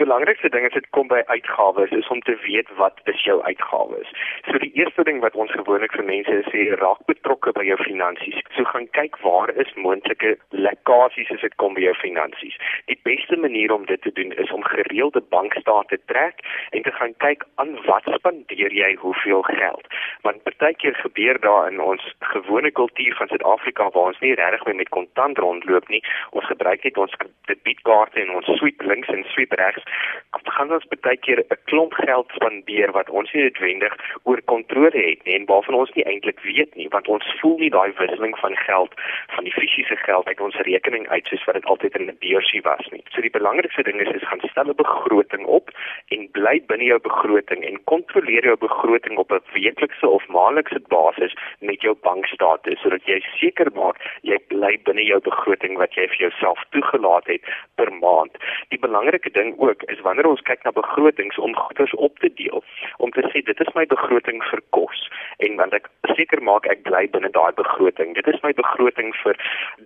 [0.00, 4.08] belangrikste ding as dit kom by uitgawes is om te weet wat is jou uitgawes.
[4.48, 8.40] So die eerste ding wat ons gewoonlik vir mense sê, raak betrokke by jou finansies.
[8.56, 12.56] So gaan kyk waar is moontlike lekkasies as dit kom by jou finansies.
[12.88, 16.92] Die beste manier om dit te doen is om gereelde bankstate te trek en te
[16.92, 19.86] gaan kyk aan wat spandeer jy hoeveel geld.
[20.22, 24.78] Want partykeer gebeur daar in ons gewone kultuur van Suid-Afrika waar ons nie regtig meer
[24.82, 26.02] met kontant rondloop nie.
[26.30, 27.16] Ons gebruik net ons
[27.50, 29.86] debietkaarte en ons sweep links en sweep regs.
[30.30, 35.24] Gaan ons baie keer 'n klomp geld spandeer wat ons nie noodwendig oor kontrole het
[35.24, 38.56] nie en waarvan ons nie eintlik weet nie, want ons voel nie daai wisseling van
[38.56, 38.92] geld
[39.34, 42.62] van die fisiese geld uit ons rekening uit soos wat dit altyd in 'n beursie
[42.62, 43.04] was nie.
[43.10, 45.70] So die belangrikste ding is is gaan stel 'n begroting op
[46.50, 51.80] bly binne jou begroting en kontroleer jou begroting op 'n weeklikse of maandelikse basis met
[51.80, 56.58] jou bankstate sodat jy seker maak jy bly binne jou begroting wat jy vir jouself
[56.70, 57.42] toegelaat het
[57.76, 58.34] per maand.
[58.68, 62.64] Die belangrike ding ook is wanneer ons kyk na begrotings om goederes op te deel,
[62.98, 66.82] om te sê dit is my begroting vir kos en want ek seker maak ek
[66.82, 68.14] bly binne daai begroting.
[68.14, 69.36] Dit is my begroting vir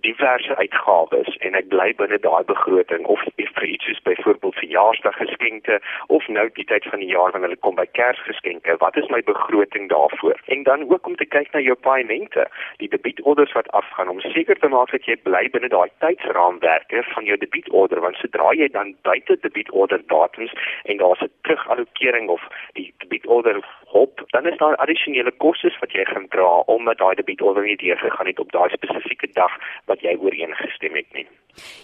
[0.00, 6.28] diverse uitgawes en ek bly binne daai begroting of vir iets soos byvoorbeeld verjaarsdaggeskenke of
[6.28, 8.76] nou die tyd van die jaar wanneer hulle kom by Kersgeskenke.
[8.78, 10.40] Wat is my begroting daarvoor?
[10.46, 12.46] En dan ook om te kyk na jou paemente,
[12.82, 17.24] die debietorders wat afgaan om seker te maak dat jy bly binne daai tydsraamwerke van
[17.24, 20.52] jou debietorder want sodra jy dan buite debietorder datums
[20.84, 23.62] en daar's 'n terugallokering of die debietorder
[23.94, 28.30] hop, dan is daar addisionele kostes wat jy gaan dra omdat daai debietorder nie deurgegaan
[28.30, 29.54] het op daai spesifieke dag
[29.90, 31.26] wat jy ooreengestem het nie.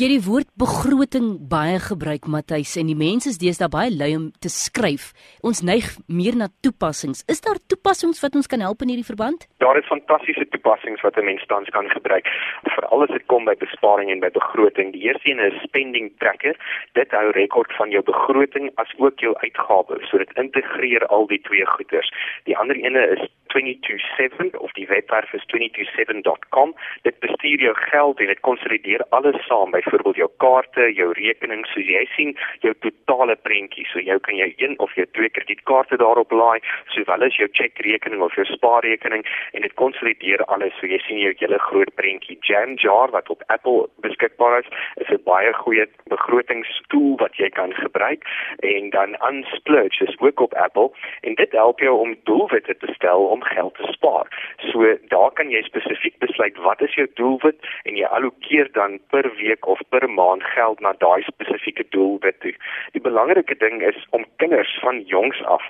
[0.00, 4.24] Jy die woord begroting baie gebruik Matthys en die mense is deesdae baie lui om
[4.42, 5.12] te skryf.
[5.46, 7.22] Ons neig meer na toepassings.
[7.30, 9.46] Is daar toepassings wat ons kan help in hierdie verband?
[9.62, 12.26] Daar is fantastiese toepassings wat 'n mens tans kan gebruik
[12.74, 14.92] vir alles wat kom by besparing en by begroting.
[14.92, 16.56] Die eerste een is spending tracker.
[16.94, 20.08] Dit hou rekord van jou begroting as ook jou uitgawes.
[20.08, 22.12] So dit integreer al die twee goeders.
[22.44, 26.74] Die ander ene is 227 of die webwerf is 227.com.
[27.02, 31.80] Dit bestuur jou geld en dit konsolideer alles saam, byvoorbeeld jou kaarte, jou rekenings, so
[31.80, 32.32] jy sien
[32.64, 33.84] jou totale prentjie.
[33.92, 36.64] So jy kan jou een of jou twee kredietkaarte daarop laai,
[36.94, 41.34] sowel as jou chequerekening of jou spaarrekening en dit konsolideer alles so jy sien jou
[41.42, 42.38] hele groot prentjie.
[42.48, 44.72] Jamjar wat op Apple beskikbaar is,
[45.04, 48.24] is 'n baie goeie begrotingstool wat jy kan gebruik
[48.64, 53.26] en dan Unsplurge is ook op Apple en dit help jou om doelwitte te stel
[53.34, 54.28] om geld te spaar.
[54.70, 59.28] So daar kan jy spesifiek besluit wat is jou doelwit en jy allokeer dan per
[59.40, 62.54] week of per maand geld na daai spesifieke doelwit toe.
[62.96, 65.66] Die belangrike ding is om kinders van jongs af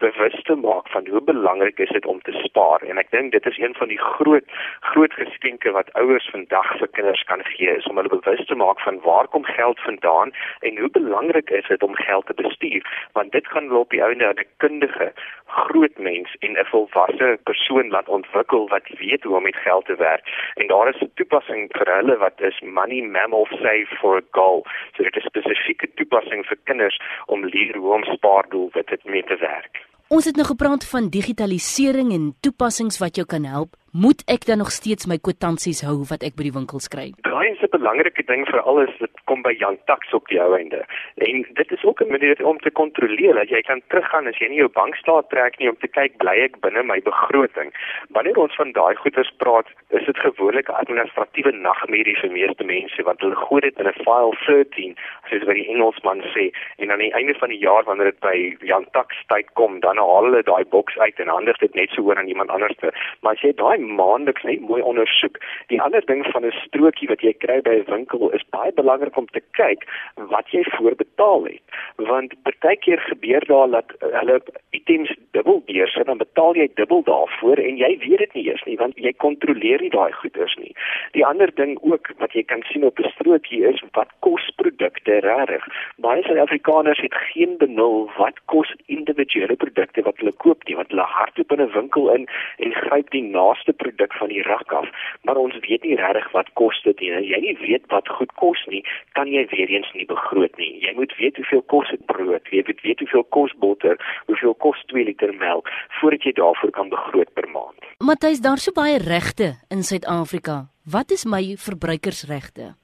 [0.00, 2.82] bewus te maak van hoe belangrik is dit om te spaar.
[2.82, 4.44] En ek dink dit is een van die groot
[4.92, 8.80] groot geskenke wat ouers vandag vir kinders kan gee is om hulle bewus te maak
[8.86, 12.86] van waar kom geld vandaan en hoe belangrik is dit om geld te bestuur.
[13.12, 15.12] Want dit gaan loop die ouene 'n kundige
[15.46, 19.96] groot mens en 'n volwasse persoon laat ontwikkel wat weet hoe om met geld te
[19.96, 20.24] werk.
[20.54, 24.66] En daar is 'n toepassing vir hulle wat is money mammal save for a goal.
[24.94, 29.89] So dit is spesifieke toepassing vir kinders om leer hoe om spaardoelwitte mee te werk
[30.10, 33.76] Ons het nou gepraat van digitalisering en toepassings wat jou kan help.
[33.92, 37.08] Moet ek dan nog steeds my kwitansies hou wat ek by die winkels kry?
[37.26, 40.54] Daai is 'n belangrike ding vir alles wat kom by Jan Tax op die ou
[40.54, 40.86] einde.
[41.18, 44.48] En dit is ook 'n manier om te kontroleer dat jy kan teruggaan as jy
[44.48, 47.74] nie jou bankstaat trek nie om te kyk bly ek binne my begroting.
[48.10, 53.02] Wanneer ons van daai goeders praat, is dit gewoonlik 'n administratiewe nagmerrie vir meeste mense
[53.02, 54.96] want hulle gooi dit in 'n file 13
[55.28, 58.56] soos wat die Engelsman sê en aan die einde van die jaar wanneer dit by
[58.60, 62.02] Jan Tax tyd kom, dan haal hulle daai boks uit en handig dit net so
[62.02, 62.92] oor aan iemand anders te.
[63.22, 65.38] Maar as jy daai maandeliks net mooi ondersoek,
[65.72, 69.16] die ander ding van 'n strokie wat jy kry by 'n winkel is baie belangrik
[69.16, 71.62] om te kyk wat jy voorbetaal het.
[71.96, 74.40] Want partykeer gebeur daar dat hulle
[74.70, 78.76] items dubbel beursie dan betaal jy dubbel daarvoor en jy weet dit nie eers nie
[78.80, 80.72] want jy kontroleer nie daai goederes nie.
[81.16, 85.20] Die ander ding ook wat jy kan sien op 'n strokie is wat kos produkte
[85.26, 85.66] regtig.
[85.96, 91.06] Baie Suid-Afrikaners het geen benul wat kos individuele produkte wat hulle koop nie, want hulle
[91.16, 92.28] hardloop in 'n winkel in
[92.58, 94.88] en gryp die naaste produk van die rak af,
[95.22, 97.12] maar ons weet nie regtig wat kos dit nie.
[97.12, 100.80] As jy nie weet wat goed kos nie, kan jy weer eens nie begroot nie.
[100.80, 103.96] Jy moet weet hoeveel kos 'n brood, jy moet weet hoeveel kos botter,
[104.26, 105.68] hoeveel kos 2 liter melk
[106.00, 107.78] voordat jy daarvoor kan begroot per maand.
[108.00, 110.70] Matthys, daar's so baie regte in Suid-Afrika.
[110.88, 112.79] Wat is my verbruikersregte?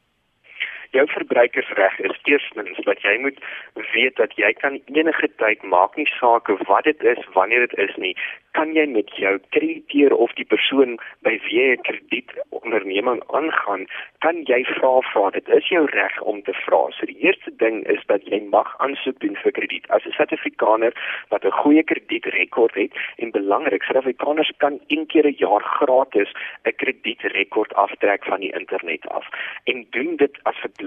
[0.96, 3.38] Jou verbruikersreg is eerstens dat jy moet
[3.92, 7.96] weet dat jy kan enige tyd maak nie saak wat dit is, wanneer dit is
[7.96, 8.14] nie,
[8.56, 10.96] kan jy met jou krediteur of die persoon
[11.26, 13.86] by wie jy 'n kredietonderneming aangaan,
[14.24, 15.30] kan jy vra vra.
[15.30, 16.80] Dit is jou reg om te vra.
[16.96, 19.90] So die eerste ding is dat jy mag aansoek doen vir krediet.
[19.90, 20.92] As 'n Suid-Afrikaner
[21.28, 26.32] wat 'n goeie kredietrekord het en belangrik, Suid-Afrikaners kan een keer 'n jaar gratis
[26.64, 29.26] 'n kredietrekord aftrek van die internet af.
[29.64, 30.34] En doen dit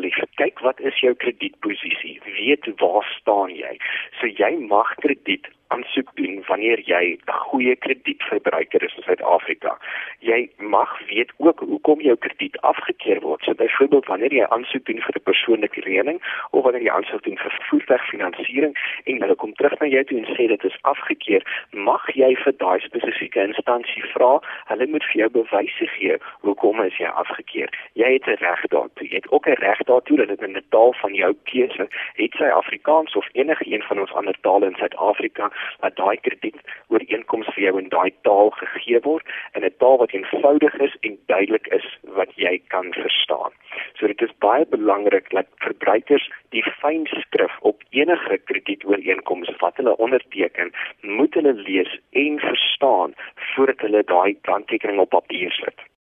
[0.01, 2.21] lig Kyk wat is jou kredietposisie?
[2.24, 3.74] Weet waar staan jy?
[4.19, 9.77] So jy mag krediet aansoek doen wanneer jy 'n goeie kredietverbruiker is in Suid-Afrika.
[10.19, 13.41] Jy mag weet ook hoekom jou krediet afgekeur word.
[13.44, 16.19] So byvoorbeeld wanneer jy aansoek doen vir 'n persoonlike lening
[16.51, 20.36] of wanneer jy aansoek doen vir voertuigfinansiering en hulle kom terug na jou toe en
[20.36, 25.30] sê dit is afgekeur, mag jy vir daai spesifieke instansie vra, hulle moet vir jou
[25.30, 27.69] bewyse gee hoekom is jy afgekeur.
[27.94, 29.07] Jy het 'n reg daartoe.
[29.07, 31.88] Jy het ook 'n reg daartoe dat dit in 'n taal van jou keuse,
[32.22, 36.60] het sy Afrikaans of enige een van ons ander tale in Suid-Afrika dat daai krediet
[36.88, 41.18] ooreenkoms vir jou in daai taal gegee word in 'n taal wat eenvoudig is en
[41.26, 43.52] duidelik is wat jy kan verstaan.
[43.98, 49.98] So dit is baie belangrik dat verbruikers die fyn skrif op enige kredietooreenkoms wat hulle
[49.98, 50.72] onderteken,
[51.02, 55.90] moet hulle lees en verstaan voordat hulle daai handtekening op papier sit.